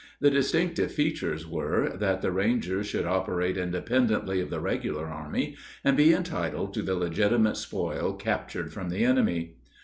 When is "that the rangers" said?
1.95-2.87